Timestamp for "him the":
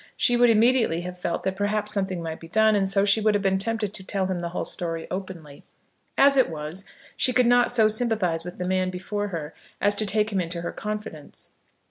4.25-4.49